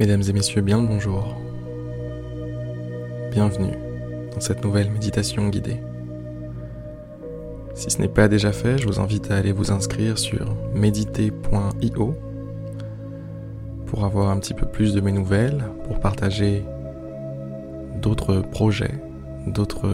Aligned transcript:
Mesdames 0.00 0.22
et 0.26 0.32
messieurs, 0.32 0.62
bien 0.62 0.80
le 0.80 0.86
bonjour. 0.86 1.36
Bienvenue 3.32 3.76
dans 4.32 4.40
cette 4.40 4.64
nouvelle 4.64 4.90
méditation 4.90 5.50
guidée. 5.50 5.76
Si 7.74 7.90
ce 7.90 8.00
n'est 8.00 8.08
pas 8.08 8.26
déjà 8.26 8.50
fait, 8.50 8.78
je 8.78 8.86
vous 8.86 8.98
invite 8.98 9.30
à 9.30 9.36
aller 9.36 9.52
vous 9.52 9.72
inscrire 9.72 10.16
sur 10.16 10.56
méditer.io 10.74 12.14
pour 13.84 14.04
avoir 14.06 14.30
un 14.30 14.38
petit 14.38 14.54
peu 14.54 14.64
plus 14.64 14.94
de 14.94 15.02
mes 15.02 15.12
nouvelles, 15.12 15.66
pour 15.86 16.00
partager 16.00 16.64
d'autres 18.00 18.40
projets, 18.40 18.94
d'autres 19.48 19.92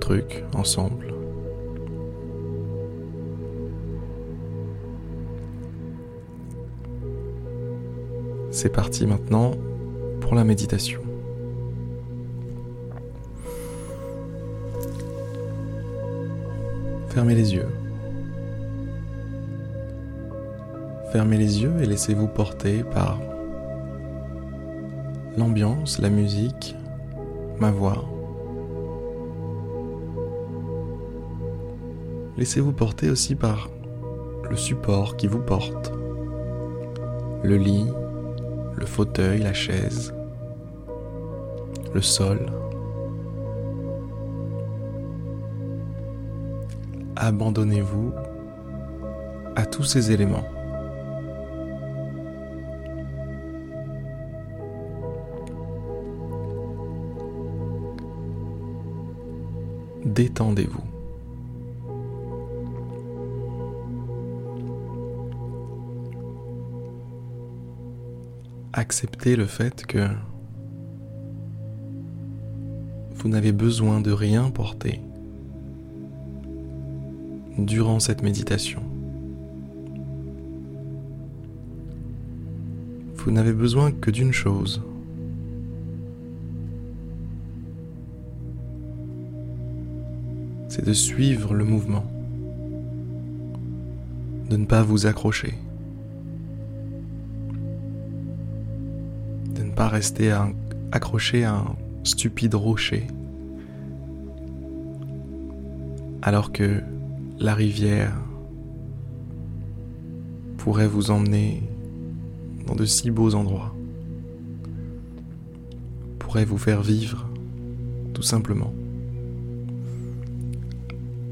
trucs 0.00 0.42
ensemble. 0.54 1.09
C'est 8.50 8.68
parti 8.68 9.06
maintenant 9.06 9.52
pour 10.20 10.34
la 10.34 10.44
méditation. 10.44 11.00
Fermez 17.08 17.34
les 17.34 17.54
yeux. 17.54 17.68
Fermez 21.12 21.38
les 21.38 21.62
yeux 21.62 21.74
et 21.80 21.86
laissez-vous 21.86 22.28
porter 22.28 22.82
par 22.84 23.18
l'ambiance, 25.36 26.00
la 26.00 26.10
musique, 26.10 26.76
ma 27.58 27.70
voix. 27.70 28.04
Laissez-vous 32.36 32.72
porter 32.72 33.10
aussi 33.10 33.34
par 33.34 33.70
le 34.48 34.56
support 34.56 35.16
qui 35.16 35.26
vous 35.26 35.40
porte, 35.40 35.92
le 37.42 37.56
lit, 37.56 37.86
le 38.80 38.86
fauteuil, 38.86 39.40
la 39.40 39.52
chaise, 39.52 40.14
le 41.94 42.00
sol. 42.00 42.50
Abandonnez-vous 47.16 48.12
à 49.54 49.66
tous 49.66 49.84
ces 49.84 50.10
éléments. 50.10 50.46
Détendez-vous. 60.04 60.99
Acceptez 68.72 69.36
le 69.36 69.46
fait 69.46 69.84
que 69.86 70.08
vous 73.14 73.28
n'avez 73.28 73.52
besoin 73.52 74.00
de 74.00 74.12
rien 74.12 74.50
porter 74.50 75.00
durant 77.58 78.00
cette 78.00 78.22
méditation. 78.22 78.82
Vous 83.16 83.30
n'avez 83.30 83.52
besoin 83.52 83.92
que 83.92 84.10
d'une 84.10 84.32
chose. 84.32 84.80
C'est 90.68 90.86
de 90.86 90.92
suivre 90.92 91.52
le 91.52 91.64
mouvement, 91.64 92.06
de 94.48 94.56
ne 94.56 94.64
pas 94.64 94.82
vous 94.82 95.06
accrocher. 95.06 95.54
Rester 99.88 100.34
accroché 100.92 101.44
à 101.44 101.54
un 101.54 101.76
stupide 102.04 102.54
rocher, 102.54 103.06
alors 106.22 106.52
que 106.52 106.80
la 107.38 107.54
rivière 107.54 108.12
pourrait 110.58 110.88
vous 110.88 111.10
emmener 111.10 111.62
dans 112.66 112.74
de 112.74 112.84
si 112.84 113.10
beaux 113.10 113.34
endroits, 113.34 113.74
pourrait 116.18 116.44
vous 116.44 116.58
faire 116.58 116.82
vivre, 116.82 117.26
tout 118.12 118.22
simplement. 118.22 118.72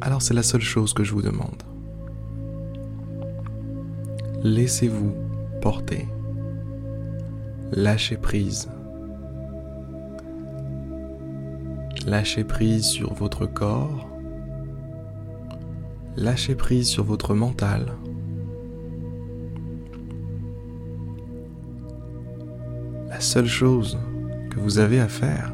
Alors 0.00 0.22
c'est 0.22 0.34
la 0.34 0.42
seule 0.42 0.62
chose 0.62 0.94
que 0.94 1.04
je 1.04 1.12
vous 1.12 1.22
demande. 1.22 1.62
Laissez-vous 4.42 5.12
porter. 5.60 6.06
Lâchez 7.72 8.16
prise. 8.16 8.70
Lâchez 12.06 12.44
prise 12.44 12.86
sur 12.86 13.12
votre 13.12 13.44
corps. 13.44 14.08
Lâchez 16.16 16.54
prise 16.54 16.88
sur 16.88 17.04
votre 17.04 17.34
mental. 17.34 17.92
La 23.10 23.20
seule 23.20 23.46
chose 23.46 23.98
que 24.50 24.58
vous 24.58 24.78
avez 24.78 25.00
à 25.00 25.08
faire, 25.08 25.52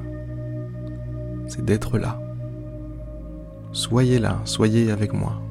c'est 1.48 1.64
d'être 1.64 1.98
là. 1.98 2.20
Soyez 3.72 4.20
là, 4.20 4.40
soyez 4.44 4.92
avec 4.92 5.12
moi. 5.12 5.43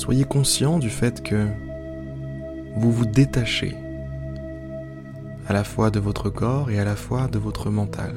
Soyez 0.00 0.24
conscient 0.24 0.78
du 0.78 0.88
fait 0.88 1.22
que 1.22 1.46
vous 2.74 2.90
vous 2.90 3.04
détachez 3.04 3.76
à 5.46 5.52
la 5.52 5.62
fois 5.62 5.90
de 5.90 6.00
votre 6.00 6.30
corps 6.30 6.70
et 6.70 6.78
à 6.78 6.86
la 6.86 6.96
fois 6.96 7.28
de 7.28 7.38
votre 7.38 7.68
mental. 7.68 8.14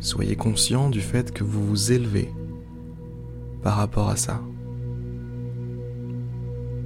Soyez 0.00 0.34
conscient 0.34 0.90
du 0.90 1.02
fait 1.02 1.30
que 1.30 1.44
vous 1.44 1.64
vous 1.64 1.92
élevez 1.92 2.34
par 3.62 3.76
rapport 3.76 4.08
à 4.08 4.16
ça. 4.16 4.40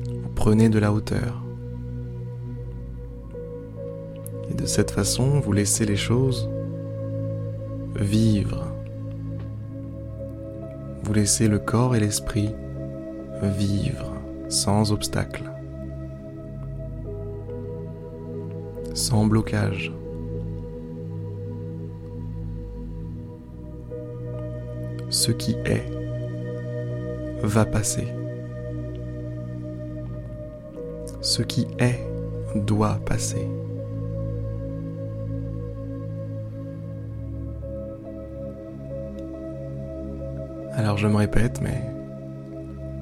Vous 0.08 0.34
prenez 0.34 0.68
de 0.68 0.78
la 0.78 0.92
hauteur. 0.92 1.42
Et 4.50 4.54
de 4.54 4.66
cette 4.66 4.90
façon, 4.90 5.40
vous 5.40 5.52
laissez 5.52 5.86
les 5.86 5.96
choses 5.96 6.50
vivre. 7.96 8.70
Vous 11.02 11.14
laissez 11.14 11.48
le 11.48 11.58
corps 11.58 11.96
et 11.96 12.00
l'esprit 12.00 12.50
vivre 13.48 14.12
sans 14.48 14.92
obstacle, 14.92 15.44
sans 18.94 19.26
blocage. 19.26 19.92
Ce 25.10 25.30
qui 25.30 25.56
est 25.64 25.84
va 27.42 27.64
passer. 27.64 28.08
Ce 31.20 31.42
qui 31.42 31.66
est 31.78 32.00
doit 32.56 32.98
passer. 33.06 33.48
Alors 40.76 40.98
je 40.98 41.06
me 41.06 41.16
répète, 41.16 41.60
mais 41.62 41.93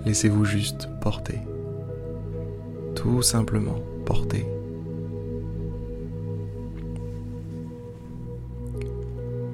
Laissez-vous 0.05 0.45
juste 0.45 0.89
porter. 1.01 1.39
Tout 2.97 3.23
simplement 3.23 3.79
porter. 4.05 4.47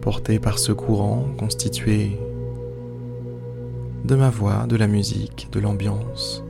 Porté 0.00 0.38
par 0.38 0.58
ce 0.58 0.72
courant 0.72 1.26
constitué 1.38 2.18
de 4.04 4.14
ma 4.14 4.30
voix, 4.30 4.66
de 4.66 4.76
la 4.76 4.86
musique, 4.86 5.48
de 5.52 5.60
l'ambiance 5.60 6.42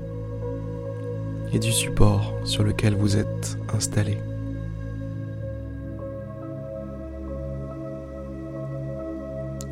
et 1.52 1.58
du 1.58 1.72
support 1.72 2.34
sur 2.44 2.62
lequel 2.62 2.94
vous 2.94 3.16
êtes 3.16 3.58
installé. 3.74 4.18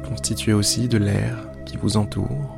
Constitué 0.09 0.53
aussi 0.53 0.89
de 0.89 0.99
l'air 0.99 1.49
qui 1.65 1.77
vous 1.77 1.97
entoure 1.97 2.57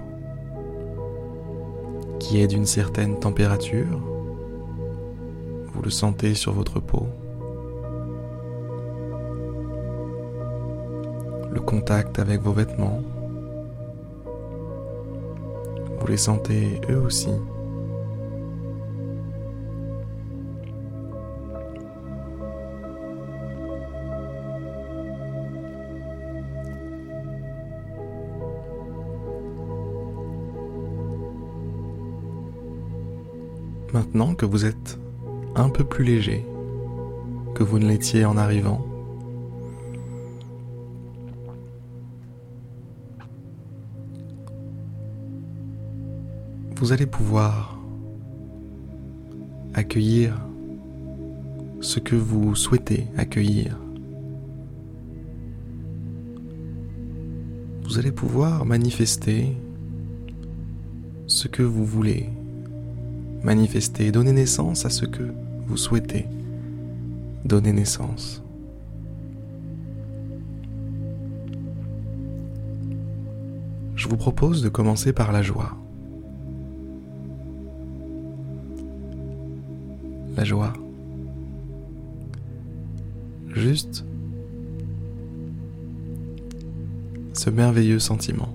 qui 2.29 2.43
est 2.43 2.47
d'une 2.47 2.67
certaine 2.67 3.19
température. 3.19 3.99
Vous 5.73 5.81
le 5.83 5.89
sentez 5.89 6.35
sur 6.35 6.53
votre 6.53 6.79
peau. 6.79 7.07
Le 11.51 11.59
contact 11.61 12.19
avec 12.19 12.43
vos 12.43 12.53
vêtements. 12.53 13.01
Vous 15.99 16.07
les 16.07 16.19
sentez 16.19 16.83
eux 16.91 16.99
aussi. 16.99 17.31
Maintenant 34.15 34.35
que 34.35 34.47
vous 34.47 34.65
êtes 34.65 34.99
un 35.55 35.69
peu 35.69 35.85
plus 35.85 36.03
léger 36.03 36.47
que 37.55 37.63
vous 37.63 37.79
ne 37.79 37.87
l'étiez 37.87 38.25
en 38.25 38.39
arrivant, 38.39 38.83
vous 46.77 46.93
allez 46.93 47.05
pouvoir 47.05 47.79
accueillir 49.75 50.41
ce 51.83 52.01
que 52.01 52.17
vous 52.17 52.55
souhaitez 52.55 53.09
accueillir. 53.19 53.79
Vous 57.85 57.99
allez 57.99 58.13
pouvoir 58.13 58.65
manifester 58.65 59.55
ce 61.27 61.47
que 61.47 61.63
vous 61.63 61.85
voulez 61.85 62.31
manifester, 63.43 64.11
donner 64.13 64.33
naissance 64.33 64.85
à 64.85 64.91
ce 64.91 65.05
que 65.05 65.23
vous 65.67 65.77
souhaitez 65.77 66.27
donner 67.45 67.73
naissance. 67.73 68.43
Je 73.97 74.09
vous 74.09 74.17
propose 74.17 74.63
de 74.63 74.69
commencer 74.69 75.13
par 75.13 75.33
la 75.33 75.43
joie. 75.43 75.77
La 80.37 80.45
joie. 80.45 80.73
Juste 83.49 84.05
ce 87.33 87.51
merveilleux 87.51 87.99
sentiment. 87.99 88.55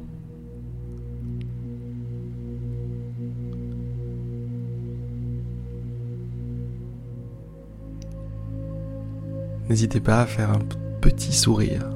N'hésitez 9.74 10.02
pas 10.02 10.22
à 10.22 10.28
faire 10.28 10.52
un 10.52 10.60
petit 11.02 11.34
sourire. 11.34 11.90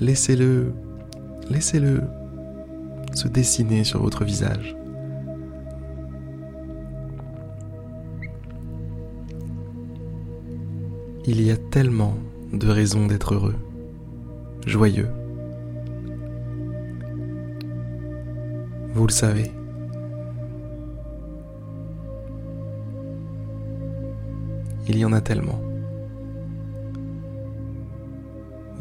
Laissez-le, 0.00 0.72
laissez-le 1.48 2.02
se 3.14 3.28
dessiner 3.28 3.84
sur 3.84 4.02
votre 4.02 4.24
visage. 4.24 4.76
Il 11.24 11.40
y 11.40 11.52
a 11.52 11.56
tellement 11.56 12.16
de 12.52 12.66
raisons 12.66 13.06
d'être 13.06 13.34
heureux, 13.34 13.54
joyeux. 14.66 15.08
Vous 18.92 19.06
le 19.06 19.12
savez. 19.12 19.52
Il 24.88 24.98
y 24.98 25.04
en 25.04 25.12
a 25.12 25.20
tellement. 25.20 25.71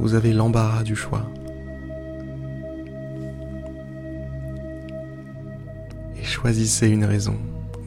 Vous 0.01 0.15
avez 0.15 0.33
l'embarras 0.33 0.81
du 0.81 0.95
choix. 0.95 1.30
Et 6.19 6.24
choisissez 6.24 6.89
une 6.89 7.06
raison 7.06 7.36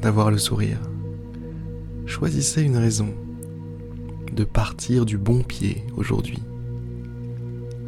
d'avoir 0.00 0.30
le 0.30 0.38
sourire. 0.38 0.78
Choisissez 2.06 2.62
une 2.62 2.76
raison 2.76 3.08
de 4.32 4.44
partir 4.44 5.04
du 5.04 5.18
bon 5.18 5.42
pied 5.42 5.82
aujourd'hui, 5.96 6.40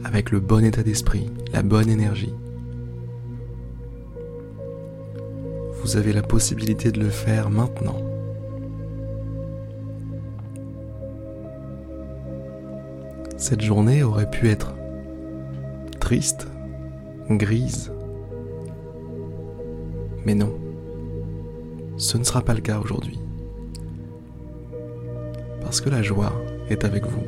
avec 0.02 0.32
le 0.32 0.40
bon 0.40 0.64
état 0.64 0.82
d'esprit, 0.82 1.30
la 1.52 1.62
bonne 1.62 1.88
énergie. 1.88 2.34
Vous 5.82 5.96
avez 5.96 6.12
la 6.12 6.22
possibilité 6.22 6.90
de 6.90 6.98
le 6.98 7.10
faire 7.10 7.48
maintenant. 7.48 8.15
Cette 13.36 13.60
journée 13.60 14.02
aurait 14.02 14.30
pu 14.30 14.48
être 14.48 14.74
triste, 16.00 16.48
grise. 17.28 17.92
Mais 20.24 20.34
non, 20.34 20.56
ce 21.96 22.18
ne 22.18 22.24
sera 22.24 22.42
pas 22.42 22.54
le 22.54 22.60
cas 22.60 22.78
aujourd'hui. 22.78 23.18
Parce 25.60 25.80
que 25.80 25.90
la 25.90 26.02
joie 26.02 26.32
est 26.70 26.84
avec 26.84 27.04
vous. 27.04 27.22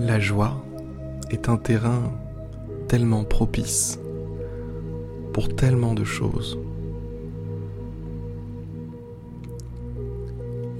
La 0.00 0.20
joie 0.20 0.63
est 1.30 1.48
un 1.48 1.56
terrain 1.56 2.12
tellement 2.88 3.24
propice 3.24 3.98
pour 5.32 5.54
tellement 5.54 5.94
de 5.94 6.04
choses. 6.04 6.58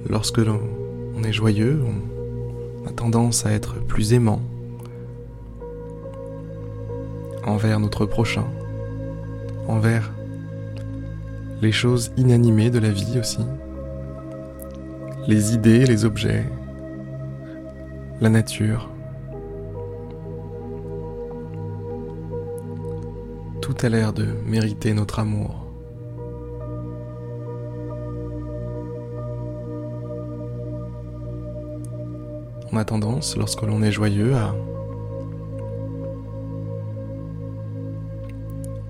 Lorsque 0.09 0.37
l'on 0.37 1.23
est 1.23 1.33
joyeux, 1.33 1.81
on 1.83 2.87
a 2.87 2.91
tendance 2.91 3.45
à 3.45 3.51
être 3.51 3.75
plus 3.85 4.13
aimant 4.13 4.41
envers 7.45 7.79
notre 7.79 8.05
prochain, 8.05 8.45
envers 9.67 10.13
les 11.61 11.71
choses 11.71 12.11
inanimées 12.17 12.69
de 12.69 12.79
la 12.79 12.91
vie 12.91 13.19
aussi, 13.19 13.39
les 15.27 15.53
idées, 15.53 15.85
les 15.85 16.05
objets, 16.05 16.45
la 18.21 18.29
nature. 18.29 18.89
L'air 23.89 24.13
de 24.13 24.25
mériter 24.45 24.93
notre 24.93 25.19
amour. 25.19 25.65
On 32.71 32.77
a 32.77 32.85
tendance, 32.85 33.37
lorsque 33.37 33.61
l'on 33.61 33.81
est 33.83 33.91
joyeux, 33.91 34.35
à 34.35 34.53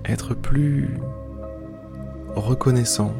être 0.04 0.34
plus 0.34 0.88
reconnaissant 2.34 3.12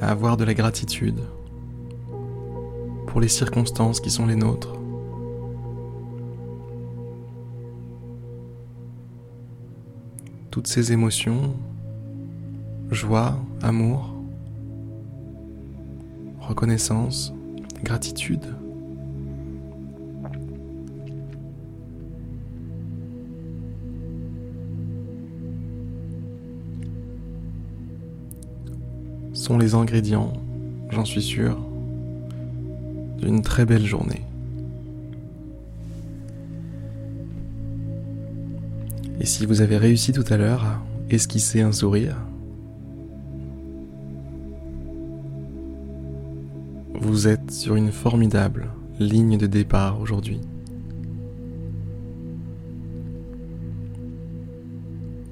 à 0.00 0.10
avoir 0.10 0.36
de 0.36 0.44
la 0.44 0.54
gratitude 0.54 1.20
pour 3.14 3.20
les 3.20 3.28
circonstances 3.28 4.00
qui 4.00 4.10
sont 4.10 4.26
les 4.26 4.34
nôtres. 4.34 4.72
Toutes 10.50 10.66
ces 10.66 10.90
émotions, 10.90 11.54
joie, 12.90 13.38
amour, 13.62 14.16
reconnaissance, 16.40 17.32
gratitude. 17.84 18.44
sont 29.34 29.58
les 29.58 29.74
ingrédients, 29.74 30.32
j'en 30.88 31.04
suis 31.04 31.22
sûr, 31.22 31.58
d'une 33.24 33.42
très 33.42 33.64
belle 33.64 33.86
journée. 33.86 34.22
Et 39.20 39.26
si 39.26 39.46
vous 39.46 39.62
avez 39.62 39.78
réussi 39.78 40.12
tout 40.12 40.24
à 40.28 40.36
l'heure 40.36 40.64
à 40.64 40.82
esquisser 41.08 41.62
un 41.62 41.72
sourire, 41.72 42.16
vous 47.00 47.26
êtes 47.26 47.50
sur 47.50 47.76
une 47.76 47.92
formidable 47.92 48.68
ligne 49.00 49.38
de 49.38 49.46
départ 49.46 50.00
aujourd'hui. 50.00 50.40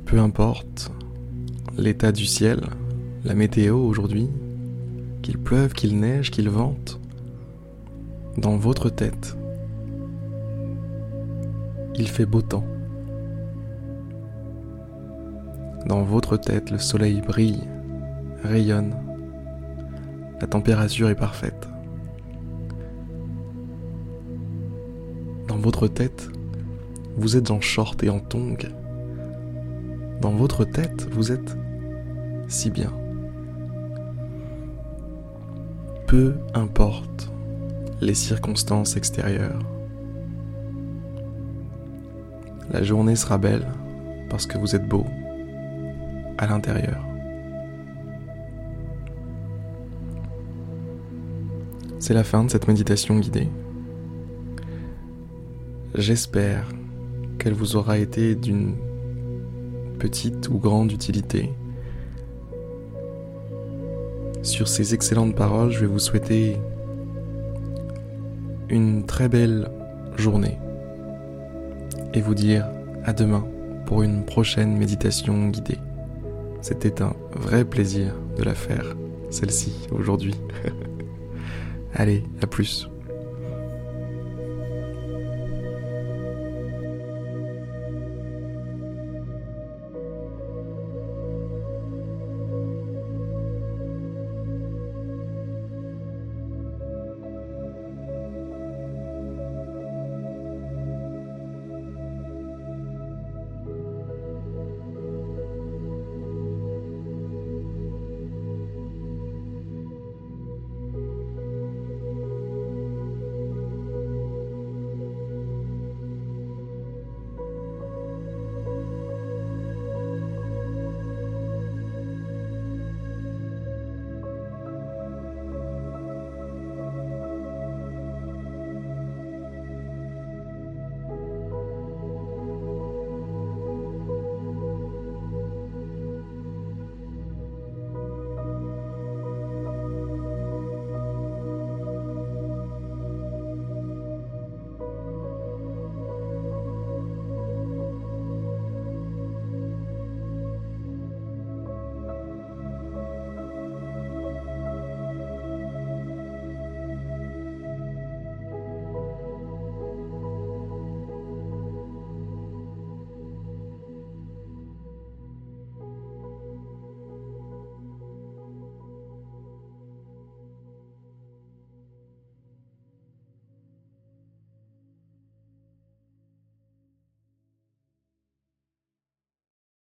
Peu 0.06 0.18
importe 0.18 0.90
l'état 1.76 2.12
du 2.12 2.24
ciel, 2.24 2.60
la 3.24 3.34
météo 3.34 3.76
aujourd'hui, 3.76 4.28
qu'il 5.20 5.38
pleuve, 5.38 5.72
qu'il 5.72 5.98
neige, 5.98 6.30
qu'il 6.30 6.48
vente, 6.48 7.01
dans 8.36 8.56
votre 8.56 8.88
tête. 8.88 9.36
Il 11.94 12.08
fait 12.08 12.26
beau 12.26 12.42
temps. 12.42 12.64
Dans 15.86 16.02
votre 16.02 16.36
tête, 16.36 16.70
le 16.70 16.78
soleil 16.78 17.20
brille, 17.20 17.62
rayonne. 18.42 18.94
La 20.40 20.46
température 20.46 21.08
est 21.08 21.14
parfaite. 21.14 21.68
Dans 25.48 25.58
votre 25.58 25.88
tête, 25.88 26.30
vous 27.16 27.36
êtes 27.36 27.50
en 27.50 27.60
short 27.60 28.02
et 28.02 28.10
en 28.10 28.20
tongs. 28.20 28.56
Dans 30.20 30.32
votre 30.32 30.64
tête, 30.64 31.08
vous 31.12 31.32
êtes 31.32 31.56
si 32.48 32.70
bien. 32.70 32.92
Peu 36.06 36.34
importe 36.54 37.31
les 38.02 38.14
circonstances 38.14 38.96
extérieures. 38.96 39.60
La 42.72 42.82
journée 42.82 43.14
sera 43.14 43.38
belle 43.38 43.66
parce 44.28 44.46
que 44.46 44.58
vous 44.58 44.74
êtes 44.74 44.88
beau 44.88 45.06
à 46.36 46.48
l'intérieur. 46.48 46.98
C'est 52.00 52.14
la 52.14 52.24
fin 52.24 52.42
de 52.42 52.50
cette 52.50 52.66
méditation 52.66 53.20
guidée. 53.20 53.48
J'espère 55.94 56.66
qu'elle 57.38 57.54
vous 57.54 57.76
aura 57.76 57.98
été 57.98 58.34
d'une 58.34 58.74
petite 60.00 60.48
ou 60.48 60.58
grande 60.58 60.90
utilité. 60.90 61.52
Sur 64.42 64.66
ces 64.66 64.92
excellentes 64.92 65.36
paroles, 65.36 65.70
je 65.70 65.78
vais 65.78 65.86
vous 65.86 66.00
souhaiter 66.00 66.58
une 68.68 69.04
très 69.06 69.28
belle 69.28 69.70
journée 70.16 70.58
et 72.14 72.20
vous 72.20 72.34
dire 72.34 72.66
à 73.04 73.12
demain 73.12 73.46
pour 73.86 74.02
une 74.02 74.24
prochaine 74.24 74.76
méditation 74.76 75.48
guidée. 75.48 75.78
C'était 76.60 77.02
un 77.02 77.14
vrai 77.34 77.64
plaisir 77.64 78.14
de 78.36 78.44
la 78.44 78.54
faire, 78.54 78.96
celle-ci, 79.30 79.88
aujourd'hui. 79.90 80.34
Allez, 81.94 82.22
à 82.40 82.46
plus. 82.46 82.88